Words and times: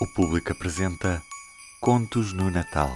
O 0.00 0.06
público 0.06 0.52
apresenta 0.52 1.20
Contos 1.80 2.32
no 2.32 2.52
Natal. 2.52 2.92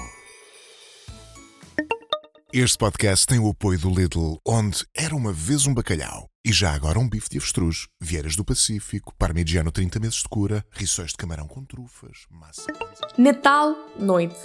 Este 2.52 2.78
podcast 2.78 3.27
tem 3.27 3.40
o 3.40 3.48
apoio 3.48 3.77
do 3.77 3.90
Lidl, 3.90 4.38
onde 4.46 4.87
era 4.96 5.12
uma 5.12 5.33
vez 5.33 5.67
um 5.67 5.75
bacalhau 5.75 6.29
e 6.46 6.53
já 6.53 6.73
agora 6.73 7.01
um 7.01 7.09
bife 7.09 7.29
de 7.29 7.38
avestruz, 7.38 7.88
vieiras 8.01 8.37
do 8.37 8.45
Pacífico, 8.45 9.12
parmigiano 9.19 9.73
30 9.73 9.99
meses 9.99 10.19
de 10.19 10.29
cura, 10.29 10.65
rissóis 10.71 11.11
de 11.11 11.17
camarão 11.17 11.49
com 11.49 11.65
trufas, 11.65 12.19
massa... 12.30 12.73
Natal, 13.19 13.77
noite. 13.98 14.39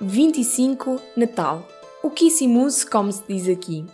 25, 0.00 0.98
Natal. 1.14 1.68
O 2.02 2.08
quissimus, 2.08 2.84
como 2.84 3.12
se 3.12 3.22
diz 3.28 3.50
aqui. 3.50 3.84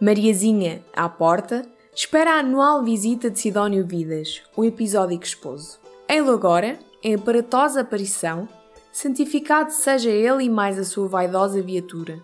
Mariazinha, 0.00 0.82
à 0.94 1.06
porta, 1.10 1.68
espera 1.94 2.36
a 2.36 2.38
anual 2.38 2.82
visita 2.82 3.30
de 3.30 3.38
Sidónio 3.38 3.86
Vidas, 3.86 4.40
o 4.56 4.64
episódico 4.64 5.24
esposo. 5.24 5.78
Ele 6.08 6.30
agora, 6.30 6.78
em 7.04 7.14
aparatosa 7.14 7.82
aparição, 7.82 8.48
santificado 8.90 9.70
seja 9.70 10.08
ele 10.08 10.44
e 10.44 10.48
mais 10.48 10.78
a 10.78 10.84
sua 10.84 11.06
vaidosa 11.06 11.60
viatura. 11.60 12.18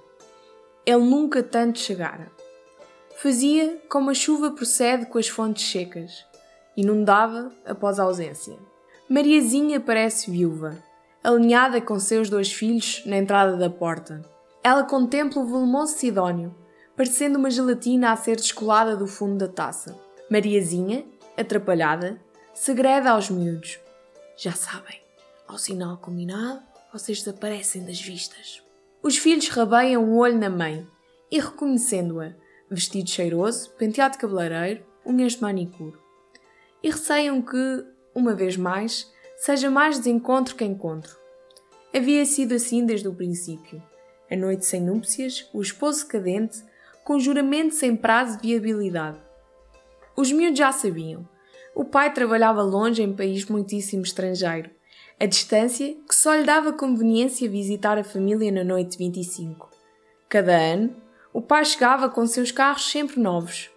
Ele 0.86 1.04
nunca 1.04 1.42
tanto 1.42 1.78
chegara. 1.78 2.32
Fazia 3.18 3.78
como 3.90 4.08
a 4.08 4.14
chuva 4.14 4.52
procede 4.52 5.04
com 5.04 5.18
as 5.18 5.28
fontes 5.28 5.70
secas, 5.70 6.24
inundava 6.74 7.50
após 7.66 8.00
a 8.00 8.04
ausência. 8.04 8.56
Mariazinha 9.06 9.78
parece 9.80 10.30
viúva, 10.30 10.78
alinhada 11.22 11.78
com 11.82 11.98
seus 11.98 12.30
dois 12.30 12.50
filhos 12.50 13.02
na 13.04 13.18
entrada 13.18 13.58
da 13.58 13.68
porta. 13.68 14.22
Ela 14.64 14.84
contempla 14.84 15.42
o 15.42 15.46
volumoso 15.46 15.98
Sidónio, 15.98 16.54
parecendo 16.96 17.38
uma 17.38 17.50
gelatina 17.50 18.12
a 18.12 18.16
ser 18.16 18.36
descolada 18.36 18.96
do 18.96 19.06
fundo 19.06 19.36
da 19.36 19.48
taça. 19.48 20.00
Mariazinha, 20.30 21.04
atrapalhada, 21.36 22.18
segreda 22.54 23.10
aos 23.10 23.28
miúdos. 23.28 23.78
Já 24.42 24.52
sabem, 24.52 24.98
ao 25.46 25.58
sinal 25.58 25.98
combinado, 25.98 26.62
vocês 26.90 27.18
desaparecem 27.18 27.84
das 27.84 28.00
vistas. 28.00 28.62
Os 29.02 29.18
filhos 29.18 29.48
rabeiam 29.48 30.02
um 30.02 30.16
olho 30.16 30.38
na 30.38 30.48
mãe 30.48 30.88
e, 31.30 31.38
reconhecendo-a, 31.38 32.32
vestido 32.70 33.10
cheiroso, 33.10 33.68
penteado 33.72 34.16
cabeleireiro, 34.16 34.82
unhas 35.04 35.34
de 35.34 35.42
manicure. 35.42 35.98
E 36.82 36.88
receiam 36.88 37.42
que, 37.42 37.84
uma 38.14 38.34
vez 38.34 38.56
mais, 38.56 39.12
seja 39.36 39.70
mais 39.70 39.98
desencontro 39.98 40.56
que 40.56 40.64
encontro. 40.64 41.14
Havia 41.94 42.24
sido 42.24 42.54
assim 42.54 42.86
desde 42.86 43.08
o 43.08 43.14
princípio. 43.14 43.82
A 44.30 44.36
noite 44.36 44.64
sem 44.64 44.80
núpcias, 44.80 45.50
o 45.52 45.60
esposo 45.60 46.06
cadente, 46.06 46.64
com 47.04 47.20
juramento 47.20 47.74
sem 47.74 47.94
prazo 47.94 48.40
de 48.40 48.58
viabilidade. 48.58 49.20
Os 50.16 50.32
miúdos 50.32 50.58
já 50.58 50.72
sabiam, 50.72 51.28
o 51.80 51.84
pai 51.86 52.12
trabalhava 52.12 52.60
longe 52.60 53.02
em 53.02 53.10
país 53.10 53.46
muitíssimo 53.46 54.02
estrangeiro, 54.02 54.68
a 55.18 55.24
distância 55.24 55.96
que 56.06 56.14
só 56.14 56.34
lhe 56.34 56.44
dava 56.44 56.74
conveniência 56.74 57.48
visitar 57.48 57.96
a 57.96 58.04
família 58.04 58.52
na 58.52 58.62
noite 58.62 58.90
de 58.90 58.98
25. 58.98 59.70
Cada 60.28 60.54
ano, 60.54 60.94
o 61.32 61.40
pai 61.40 61.64
chegava 61.64 62.10
com 62.10 62.26
seus 62.26 62.52
carros 62.52 62.90
sempre 62.90 63.18
novos. 63.18 63.70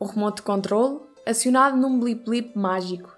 O 0.00 0.04
remoto 0.04 0.42
controle, 0.42 0.98
acionado 1.24 1.76
num 1.76 2.00
blip-blip 2.00 2.58
mágico, 2.58 3.16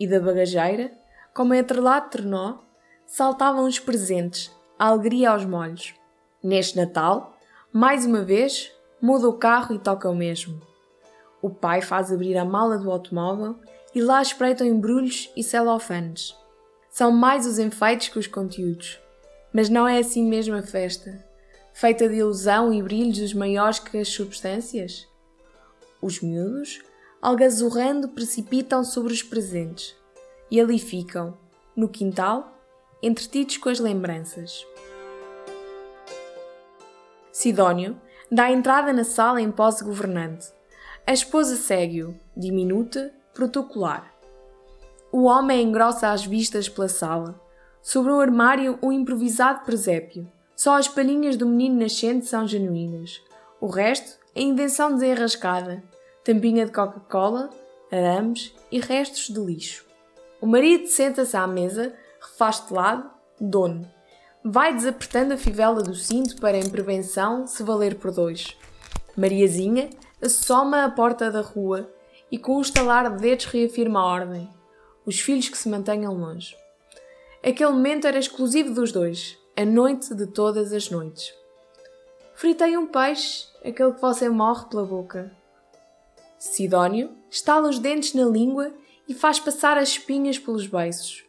e 0.00 0.08
da 0.08 0.18
bagageira, 0.18 0.90
como 1.34 1.52
atrelado 1.52 2.08
trenó, 2.08 2.60
saltavam 3.04 3.66
os 3.66 3.78
presentes, 3.78 4.50
a 4.78 4.86
alegria 4.86 5.28
aos 5.28 5.44
molhos. 5.44 5.94
Neste 6.42 6.74
Natal, 6.74 7.36
mais 7.70 8.06
uma 8.06 8.22
vez, 8.22 8.72
muda 8.98 9.28
o 9.28 9.36
carro 9.36 9.74
e 9.74 9.78
toca 9.78 10.08
o 10.08 10.14
mesmo. 10.14 10.58
O 11.40 11.48
pai 11.48 11.80
faz 11.80 12.12
abrir 12.12 12.36
a 12.36 12.44
mala 12.44 12.78
do 12.78 12.90
automóvel 12.90 13.56
e 13.94 14.02
lá 14.02 14.20
espreitam 14.20 14.66
embrulhos 14.66 15.30
e 15.36 15.42
celofanes. 15.42 16.34
São 16.90 17.12
mais 17.12 17.46
os 17.46 17.58
enfeites 17.58 18.08
que 18.08 18.18
os 18.18 18.26
conteúdos. 18.26 19.00
Mas 19.52 19.68
não 19.68 19.86
é 19.86 19.98
assim 19.98 20.26
mesmo 20.26 20.54
a 20.56 20.62
festa, 20.62 21.24
feita 21.72 22.08
de 22.08 22.16
ilusão 22.16 22.72
e 22.72 22.82
brilhos 22.82 23.18
dos 23.18 23.34
maiores 23.34 23.78
que 23.78 23.96
as 23.96 24.08
substâncias? 24.08 25.06
Os 26.02 26.20
miúdos, 26.20 26.82
algazurrando, 27.22 28.08
precipitam 28.08 28.82
sobre 28.82 29.12
os 29.12 29.22
presentes 29.22 29.96
e 30.50 30.60
ali 30.60 30.78
ficam, 30.78 31.38
no 31.74 31.88
quintal, 31.88 32.52
entretidos 33.02 33.56
com 33.58 33.68
as 33.68 33.78
lembranças. 33.78 34.66
Sidónio 37.32 37.98
dá 38.30 38.50
entrada 38.50 38.92
na 38.92 39.04
sala 39.04 39.40
em 39.40 39.50
posse 39.50 39.84
governante 39.84 40.57
a 41.08 41.12
esposa 41.14 41.56
segue-o, 41.56 42.14
diminuta, 42.36 43.10
protocolar. 43.32 44.12
O 45.10 45.22
homem 45.22 45.62
engrossa 45.62 46.10
as 46.10 46.26
vistas 46.26 46.68
pela 46.68 46.86
sala. 46.86 47.40
Sobre 47.80 48.12
o 48.12 48.20
armário, 48.20 48.78
um 48.82 48.92
improvisado 48.92 49.64
presépio. 49.64 50.30
Só 50.54 50.76
as 50.76 50.86
palhinhas 50.86 51.34
do 51.34 51.46
menino 51.46 51.80
nascente 51.80 52.26
são 52.26 52.46
genuínas. 52.46 53.22
O 53.58 53.68
resto 53.68 54.18
é 54.34 54.42
invenção 54.42 54.92
desenrascada. 54.92 55.82
Tampinha 56.22 56.66
de 56.66 56.72
Coca-Cola, 56.72 57.48
arames 57.90 58.54
e 58.70 58.78
restos 58.78 59.34
de 59.34 59.40
lixo. 59.40 59.86
O 60.42 60.46
marido 60.46 60.88
senta-se 60.88 61.38
à 61.38 61.46
mesa, 61.46 61.94
refaz 62.20 62.66
de 62.66 62.74
lado, 62.74 63.10
dono. 63.40 63.90
Vai 64.44 64.74
desapertando 64.74 65.32
a 65.32 65.38
fivela 65.38 65.82
do 65.82 65.94
cinto 65.94 66.38
para, 66.38 66.58
em 66.58 66.68
prevenção, 66.68 67.46
se 67.46 67.62
valer 67.62 67.94
por 67.94 68.10
dois. 68.10 68.54
Mariazinha 69.16 69.88
assoma 70.20 70.84
a 70.84 70.90
porta 70.90 71.30
da 71.30 71.40
rua 71.40 71.88
e 72.30 72.38
com 72.38 72.56
um 72.56 72.60
estalar 72.60 73.10
de 73.14 73.22
dedos 73.22 73.46
reafirma 73.46 74.00
a 74.00 74.06
ordem. 74.06 74.48
Os 75.06 75.20
filhos 75.20 75.48
que 75.48 75.56
se 75.56 75.68
mantenham 75.68 76.14
longe. 76.14 76.56
Aquele 77.42 77.70
momento 77.70 78.06
era 78.06 78.18
exclusivo 78.18 78.74
dos 78.74 78.92
dois, 78.92 79.38
a 79.56 79.64
noite 79.64 80.14
de 80.14 80.26
todas 80.26 80.72
as 80.72 80.90
noites. 80.90 81.32
Fritei 82.34 82.76
um 82.76 82.86
peixe, 82.86 83.46
aquele 83.64 83.92
que 83.92 84.00
você 84.00 84.28
morre 84.28 84.66
pela 84.68 84.84
boca. 84.84 85.32
Sidónio 86.38 87.16
estala 87.30 87.68
os 87.68 87.78
dentes 87.78 88.12
na 88.12 88.24
língua 88.24 88.72
e 89.08 89.14
faz 89.14 89.40
passar 89.40 89.78
as 89.78 89.90
espinhas 89.90 90.38
pelos 90.38 90.66
beiços. 90.66 91.24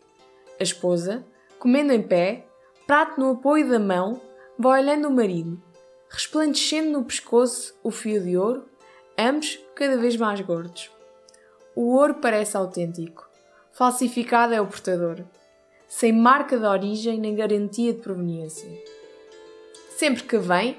A 0.59 0.63
esposa, 0.63 1.25
comendo 1.57 1.94
em 1.94 2.01
pé, 2.01 2.45
prato 2.85 3.19
no 3.19 3.31
apoio 3.31 3.69
da 3.69 3.79
mão, 3.79 4.19
vai 4.57 4.81
olhando 4.81 5.07
o 5.07 5.11
marido, 5.11 5.61
resplandecendo 6.09 6.91
no 6.91 7.06
pescoço 7.06 7.73
o 7.81 7.91
fio 7.91 8.21
de 8.21 8.35
ouro 8.35 8.69
ambos 9.19 9.59
cada 9.75 9.97
vez 9.97 10.16
mais 10.16 10.40
gordos. 10.41 10.90
O 11.75 11.96
ouro 11.96 12.16
parece 12.16 12.56
autêntico, 12.56 13.30
falsificado 13.72 14.53
é 14.53 14.62
o 14.62 14.68
portador, 14.68 15.24
sem 15.88 16.13
marca 16.13 16.57
de 16.57 16.66
origem 16.66 17.19
nem 17.19 17.35
garantia 17.35 17.94
de 17.94 18.00
proveniência. 18.00 18.69
Sempre 19.97 20.24
que 20.24 20.38
vem, 20.38 20.78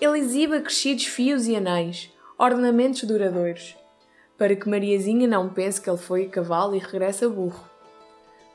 ele 0.00 0.18
exibe 0.18 0.60
crescidos 0.60 1.04
fios 1.04 1.46
e 1.46 1.54
anéis, 1.54 2.10
ornamentos 2.38 3.04
duradouros, 3.04 3.76
para 4.38 4.56
que 4.56 4.68
Mariazinha 4.68 5.28
não 5.28 5.48
pense 5.48 5.80
que 5.80 5.88
ele 5.88 5.98
foi 5.98 6.24
a 6.24 6.28
cavalo 6.28 6.74
e 6.74 6.78
regressa 6.78 7.28
burro. 7.28 7.68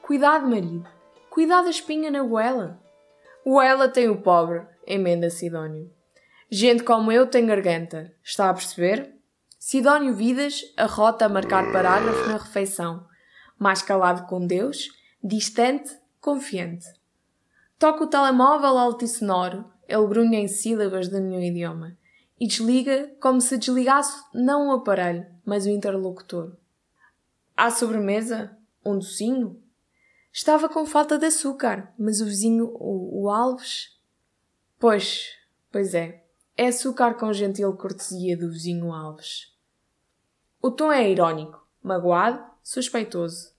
Cuidado, 0.01 0.47
marido, 0.47 0.87
cuidado 1.29 1.67
a 1.67 1.69
espinha 1.69 2.09
na 2.09 2.23
goela. 2.23 2.79
O 3.45 3.61
ela 3.61 3.87
tem 3.87 4.09
o 4.09 4.21
pobre, 4.21 4.65
emenda 4.85 5.29
Sidónio. 5.29 5.91
Gente 6.49 6.83
como 6.83 7.11
eu 7.11 7.27
tem 7.27 7.45
garganta, 7.45 8.13
está 8.23 8.49
a 8.49 8.53
perceber? 8.53 9.16
Sidónio 9.69 10.15
Vidas 10.15 10.63
arrota 10.77 11.25
a 11.25 11.29
marcar 11.29 11.73
parágrafo 11.73 12.25
na 12.29 12.37
refeição, 12.37 13.05
mais 13.59 13.81
calado 13.81 14.25
com 14.25 14.47
Deus, 14.47 14.87
distante, 15.21 15.93
confiante. 16.21 16.85
Toca 17.77 18.05
o 18.05 18.07
telemóvel 18.07 18.77
alto 18.77 19.03
e 19.03 19.09
sonoro, 19.09 19.69
ele 19.85 20.07
grunha 20.07 20.39
em 20.39 20.47
sílabas 20.47 21.09
de 21.09 21.19
nenhum 21.19 21.41
idioma, 21.41 21.97
e 22.39 22.47
desliga 22.47 23.11
como 23.19 23.41
se 23.41 23.57
desligasse 23.57 24.23
não 24.33 24.69
o 24.69 24.71
aparelho, 24.71 25.25
mas 25.43 25.65
o 25.65 25.69
interlocutor. 25.69 26.55
À 27.53 27.69
sobremesa, 27.69 28.57
um 28.85 28.97
docinho? 28.97 29.61
Estava 30.31 30.69
com 30.69 30.85
falta 30.85 31.17
de 31.17 31.25
açúcar, 31.25 31.93
mas 31.99 32.21
o 32.21 32.25
vizinho, 32.25 32.71
o, 32.73 33.23
o 33.23 33.29
Alves... 33.29 33.99
Pois, 34.79 35.33
pois 35.69 35.93
é, 35.93 36.23
é 36.55 36.67
açúcar 36.67 37.15
com 37.15 37.33
gentil 37.33 37.75
cortesia 37.75 38.37
do 38.37 38.49
vizinho 38.49 38.93
Alves. 38.93 39.56
O 40.61 40.71
tom 40.71 40.91
é 40.91 41.09
irónico, 41.09 41.65
magoado, 41.81 42.43
suspeitoso. 42.63 43.53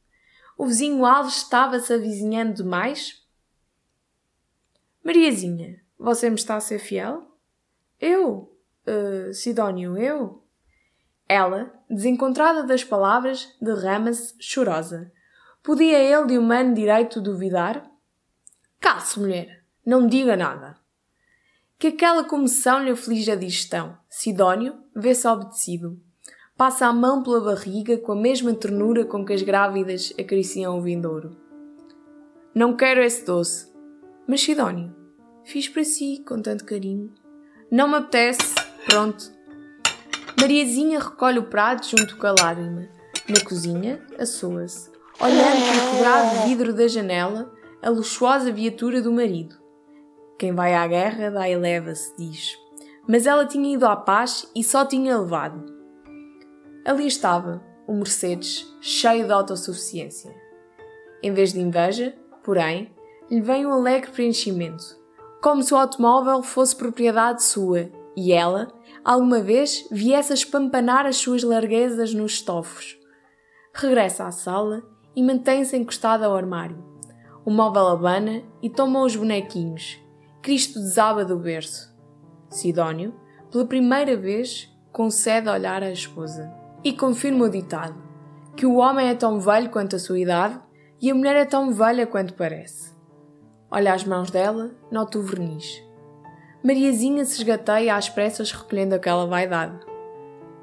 O 0.56 0.66
vizinho 0.66 1.04
Alves 1.06 1.36
estava-se 1.36 1.92
avizinhando 1.92 2.62
demais? 2.62 3.24
Mariazinha, 5.04 5.80
você 5.96 6.28
me 6.28 6.36
está 6.36 6.56
a 6.56 6.60
ser 6.60 6.78
fiel? 6.78 7.38
Eu? 8.00 8.52
Uh, 8.86 9.32
Sidónio, 9.32 9.96
eu? 9.96 10.44
Ela, 11.28 11.72
desencontrada 11.88 12.64
das 12.64 12.82
palavras, 12.82 13.54
derrama-se 13.60 14.34
chorosa. 14.40 15.12
Podia 15.62 15.98
ele 15.98 16.26
de 16.26 16.38
humano 16.38 16.74
direito 16.74 17.20
duvidar? 17.20 17.88
Cale-se, 18.80 19.20
mulher, 19.20 19.64
não 19.84 20.06
diga 20.06 20.36
nada. 20.36 20.76
Que 21.78 21.88
aquela 21.88 22.24
comoção 22.24 22.82
lhe 22.82 22.90
aflige 22.90 23.30
a 23.30 23.36
digestão. 23.36 23.96
Sidónio 24.08 24.82
vê-se 24.94 25.28
obedecido. 25.28 26.00
Passa 26.58 26.88
a 26.88 26.92
mão 26.92 27.22
pela 27.22 27.40
barriga 27.40 27.96
com 27.98 28.10
a 28.10 28.16
mesma 28.16 28.52
ternura 28.52 29.04
com 29.04 29.24
que 29.24 29.32
as 29.32 29.42
grávidas 29.42 30.12
acariciam 30.18 30.76
o 30.76 30.82
vindouro. 30.82 31.36
Não 32.52 32.74
quero 32.74 33.00
esse 33.00 33.24
doce. 33.24 33.72
Mas 34.26 34.40
Sidónio, 34.40 34.92
fiz 35.44 35.68
para 35.68 35.84
si 35.84 36.20
com 36.26 36.42
tanto 36.42 36.64
carinho. 36.64 37.14
Não 37.70 37.86
me 37.86 37.94
apetece. 37.94 38.56
Pronto. 38.86 39.30
Mariazinha 40.40 40.98
recolhe 40.98 41.38
o 41.38 41.44
prato 41.44 41.96
junto 41.96 42.16
com 42.16 42.26
a 42.26 42.34
lágrima. 42.36 42.88
Na 43.28 43.40
cozinha, 43.44 44.04
assoa-se, 44.18 44.90
olhando 45.20 45.64
pelo 45.64 45.92
quebrado 45.92 46.48
vidro 46.48 46.74
da 46.74 46.88
janela 46.88 47.54
a 47.80 47.88
luxuosa 47.88 48.50
viatura 48.50 49.00
do 49.00 49.12
marido. 49.12 49.54
Quem 50.36 50.52
vai 50.52 50.74
à 50.74 50.84
guerra 50.88 51.30
dá 51.30 51.48
e 51.48 51.56
leva-se, 51.56 52.12
diz. 52.18 52.58
Mas 53.06 53.28
ela 53.28 53.46
tinha 53.46 53.74
ido 53.74 53.86
à 53.86 53.94
paz 53.94 54.50
e 54.56 54.64
só 54.64 54.84
tinha 54.84 55.16
levado. 55.16 55.77
Ali 56.84 57.06
estava, 57.06 57.62
o 57.86 57.94
Mercedes, 57.94 58.66
cheio 58.80 59.26
de 59.26 59.32
autossuficiência. 59.32 60.34
Em 61.22 61.32
vez 61.32 61.52
de 61.52 61.60
inveja, 61.60 62.14
porém, 62.44 62.90
lhe 63.30 63.40
vem 63.40 63.66
um 63.66 63.72
alegre 63.72 64.10
preenchimento, 64.10 64.84
como 65.42 65.62
se 65.62 65.74
o 65.74 65.76
automóvel 65.76 66.42
fosse 66.42 66.76
propriedade 66.76 67.42
sua 67.42 67.90
e 68.16 68.32
ela, 68.32 68.68
alguma 69.04 69.40
vez, 69.40 69.86
viesse 69.90 70.32
a 70.32 70.34
espampanar 70.34 71.06
as 71.06 71.16
suas 71.16 71.42
larguezas 71.42 72.14
nos 72.14 72.32
estofos. 72.32 72.98
Regressa 73.72 74.26
à 74.26 74.30
sala 74.30 74.82
e 75.14 75.22
mantém-se 75.22 75.76
encostada 75.76 76.26
ao 76.26 76.36
armário. 76.36 76.82
O 77.44 77.50
móvel 77.50 77.88
abana 77.88 78.42
e 78.62 78.68
toma 78.68 79.02
os 79.02 79.14
bonequinhos. 79.16 79.98
Cristo 80.42 80.78
desaba 80.78 81.24
do 81.24 81.38
berço. 81.38 81.94
Sidónio, 82.50 83.14
pela 83.50 83.66
primeira 83.66 84.16
vez, 84.16 84.68
concede 84.92 85.48
olhar 85.48 85.82
à 85.82 85.90
esposa 85.90 86.67
e 86.82 86.92
confirma 86.92 87.46
o 87.46 87.50
ditado: 87.50 87.94
que 88.56 88.66
o 88.66 88.76
homem 88.76 89.08
é 89.08 89.14
tão 89.14 89.40
velho 89.40 89.70
quanto 89.70 89.96
a 89.96 89.98
sua 89.98 90.18
idade 90.18 90.58
e 91.00 91.10
a 91.10 91.14
mulher 91.14 91.36
é 91.36 91.44
tão 91.44 91.72
velha 91.72 92.06
quanto 92.06 92.34
parece. 92.34 92.96
Olha 93.70 93.92
as 93.92 94.04
mãos 94.04 94.30
dela, 94.30 94.70
nota 94.90 95.18
o 95.18 95.22
verniz. 95.22 95.82
Mariazinha 96.64 97.24
se 97.24 97.36
esgateia 97.36 97.94
às 97.94 98.08
pressas 98.08 98.50
recolhendo 98.50 98.94
aquela 98.94 99.26
vaidade. 99.26 99.78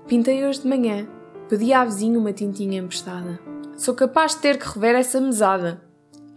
Pintei 0.08 0.46
hoje 0.46 0.62
de 0.62 0.68
manhã. 0.68 1.08
Pedi 1.48 1.72
à 1.72 1.86
vizinha 1.86 2.20
uma 2.20 2.34
tintinha 2.34 2.80
emprestada. 2.80 3.40
Sou 3.78 3.94
capaz 3.94 4.36
de 4.36 4.42
ter 4.42 4.58
que 4.58 4.68
rever 4.68 4.96
essa 4.96 5.22
mesada. 5.22 5.82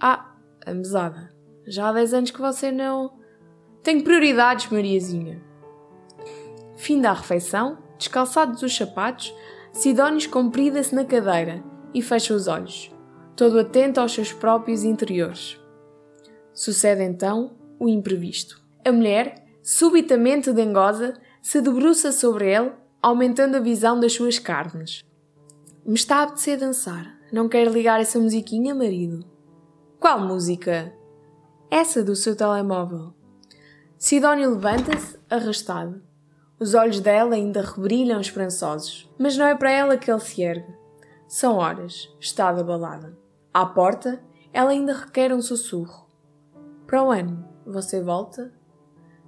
Ah, 0.01 0.33
a 0.65 0.73
mesada. 0.73 1.31
Já 1.67 1.89
há 1.89 1.93
10 1.93 2.15
anos 2.15 2.31
que 2.31 2.41
você 2.41 2.71
não. 2.71 3.13
Tenho 3.83 4.05
prioridades, 4.05 4.71
Mariazinha. 4.71 5.43
Fim 6.77 7.01
da 7.01 7.13
refeição, 7.13 7.79
descalçados 7.99 8.63
os 8.63 8.75
sapatos, 8.75 9.35
Sidónios 9.73 10.27
comprida-se 10.27 10.95
na 10.95 11.05
cadeira 11.05 11.63
e 11.95 12.03
fecha 12.03 12.35
os 12.35 12.49
olhos, 12.49 12.91
todo 13.37 13.59
atento 13.59 14.01
aos 14.01 14.13
seus 14.13 14.33
próprios 14.33 14.83
interiores. 14.83 15.61
Sucede 16.53 17.03
então 17.03 17.57
o 17.79 17.89
imprevisto. 17.89 18.61
A 18.85 18.91
mulher, 18.91 19.47
subitamente 19.63 20.53
dengosa, 20.53 21.15
se 21.41 21.61
debruça 21.61 22.11
sobre 22.11 22.53
ele, 22.53 22.73
aumentando 23.01 23.57
a 23.57 23.61
visão 23.61 24.01
das 24.01 24.15
suas 24.15 24.39
carnes. 24.39 25.05
Me 25.87 25.95
está 25.95 26.17
a 26.17 26.23
apetecer 26.25 26.59
dançar. 26.59 27.17
Não 27.33 27.49
quer 27.49 27.69
ligar 27.69 28.01
essa 28.01 28.19
musiquinha, 28.19 28.75
marido? 28.75 29.25
Qual 30.01 30.19
música? 30.21 30.93
Essa 31.71 32.03
do 32.03 32.17
seu 32.17 32.35
telemóvel. 32.35 33.15
Sidónio 33.97 34.51
levanta-se, 34.51 35.19
arrastado. 35.31 36.08
Os 36.61 36.75
olhos 36.75 37.01
dela 37.01 37.37
ainda 37.37 37.63
rebrilham 37.63 38.21
esperançosos, 38.21 39.09
mas 39.17 39.37
não 39.37 39.47
é 39.47 39.55
para 39.55 39.71
ela 39.71 39.97
que 39.97 40.11
ele 40.11 40.21
se 40.21 40.43
ergue. 40.43 40.75
São 41.29 41.57
horas, 41.57 42.13
está 42.19 42.49
abalada. 42.49 43.17
À 43.55 43.65
porta, 43.65 44.21
ela 44.53 44.71
ainda 44.71 44.93
requer 44.93 45.33
um 45.33 45.41
sussurro. 45.41 46.09
Para 46.87 47.05
o 47.05 47.11
ano, 47.11 47.47
você 47.65 48.03
volta? 48.03 48.53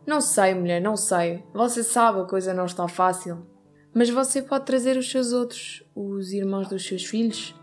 Não 0.07 0.21
sei, 0.21 0.55
mulher, 0.55 0.81
não 0.81 0.97
sei. 0.97 1.45
Você 1.55 1.85
sabe 1.85 2.21
a 2.21 2.25
coisa 2.25 2.53
não 2.53 2.65
está 2.65 2.89
fácil. 2.89 3.47
Mas 3.95 4.11
você 4.11 4.43
pode 4.43 4.67
trazer 4.67 4.97
os 4.97 5.11
seus 5.11 5.33
outros, 5.33 5.85
os 5.95 6.33
irmãos 6.33 6.69
dos 6.69 6.87
seus 6.87 7.05
filhos, 7.05 7.55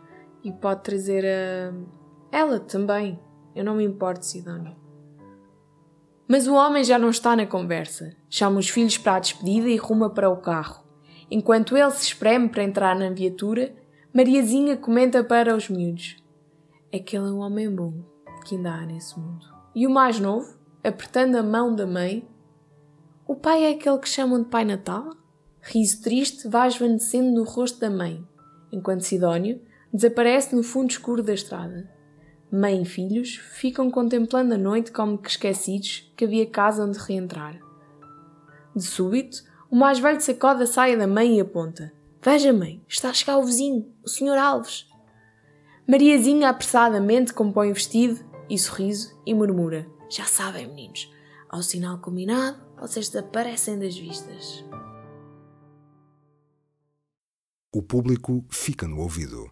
e 0.43 0.51
pode 0.51 0.83
trazer 0.83 1.25
a. 1.25 1.73
ela 2.31 2.59
também. 2.59 3.19
Eu 3.55 3.65
não 3.65 3.75
me 3.75 3.83
importo, 3.83 4.25
Sidónio. 4.25 4.75
Mas 6.27 6.47
o 6.47 6.53
homem 6.53 6.83
já 6.83 6.99
não 6.99 7.09
está 7.09 7.35
na 7.35 7.45
conversa. 7.45 8.13
Chama 8.29 8.59
os 8.59 8.69
filhos 8.69 8.97
para 8.97 9.15
a 9.15 9.19
despedida 9.19 9.69
e 9.69 9.77
ruma 9.77 10.09
para 10.09 10.29
o 10.29 10.37
carro. 10.37 10.83
Enquanto 11.31 11.77
ele 11.77 11.91
se 11.91 12.07
espreme 12.07 12.49
para 12.49 12.63
entrar 12.63 12.95
na 12.95 13.09
viatura, 13.09 13.73
Mariazinha 14.13 14.75
comenta 14.75 15.23
para 15.23 15.55
os 15.55 15.69
miúdos: 15.69 16.17
Aquele 16.93 17.27
é 17.27 17.31
um 17.31 17.39
homem 17.39 17.73
bom 17.73 17.93
que 18.45 18.55
ainda 18.55 18.73
há 18.73 18.85
nesse 18.85 19.17
mundo. 19.19 19.45
E 19.75 19.85
o 19.85 19.89
mais 19.89 20.19
novo, 20.19 20.57
apertando 20.83 21.35
a 21.35 21.43
mão 21.43 21.75
da 21.75 21.85
mãe, 21.85 22.27
o 23.27 23.35
pai 23.35 23.63
é 23.63 23.71
aquele 23.71 23.97
que 23.99 24.09
chamam 24.09 24.41
de 24.41 24.49
Pai 24.49 24.63
Natal? 24.63 25.09
Riso 25.61 26.01
triste 26.01 26.47
vai 26.47 26.69
esvanecendo 26.69 27.29
no 27.29 27.43
rosto 27.43 27.79
da 27.79 27.89
mãe, 27.89 28.25
enquanto 28.71 29.01
Sidónio 29.01 29.61
desaparece 29.93 30.55
no 30.55 30.63
fundo 30.63 30.91
escuro 30.91 31.21
da 31.21 31.33
estrada. 31.33 31.89
Mãe 32.51 32.81
e 32.81 32.85
filhos 32.85 33.35
ficam 33.35 33.91
contemplando 33.91 34.53
a 34.53 34.57
noite 34.57 34.91
como 34.91 35.17
que 35.17 35.29
esquecidos 35.29 36.11
que 36.15 36.23
havia 36.23 36.49
casa 36.49 36.85
onde 36.85 36.97
reentrar. 36.97 37.59
De 38.73 38.83
súbito, 38.83 39.43
o 39.69 39.75
mais 39.75 39.99
velho 39.99 40.21
sacode 40.21 40.63
a 40.63 40.67
saia 40.67 40.97
da 40.97 41.05
mãe 41.05 41.37
e 41.37 41.41
aponta. 41.41 41.93
Veja, 42.21 42.53
mãe, 42.53 42.81
está 42.87 43.09
a 43.09 43.13
chegar 43.13 43.37
o 43.37 43.43
vizinho, 43.43 43.91
o 44.03 44.07
Sr. 44.09 44.37
Alves. 44.37 44.87
Mariazinha 45.87 46.49
apressadamente 46.49 47.33
compõe 47.33 47.71
o 47.71 47.73
vestido 47.73 48.23
e 48.49 48.57
sorriso 48.57 49.17
e 49.25 49.33
murmura: 49.33 49.85
Já 50.09 50.23
sabem, 50.23 50.67
meninos, 50.67 51.11
ao 51.49 51.61
sinal 51.61 51.99
combinado, 51.99 52.57
vocês 52.79 53.09
desaparecem 53.09 53.77
das 53.77 53.97
vistas. 53.97 54.63
O 57.73 57.81
público 57.83 58.45
fica 58.49 58.87
no 58.87 58.99
ouvido. 59.01 59.45